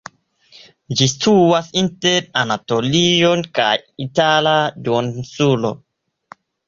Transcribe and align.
Ĝi 1.01 1.07
situas 1.11 1.67
inter 1.81 2.25
Anatolio 2.43 3.31
kaj 3.59 3.69
Itala 4.07 4.55
duoninsulo. 4.89 5.73